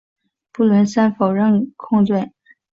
[0.51, 2.31] 布伦森否认控罪。